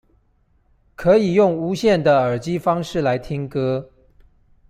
[0.95, 3.91] 可以用無線的耳機方式來聽歌